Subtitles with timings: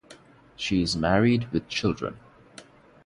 [0.55, 2.17] She is married with children.